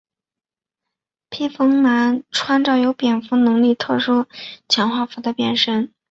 [1.29, 4.25] 披风男穿着有蝙蝠能力特殊
[4.67, 5.93] 强化服的变身。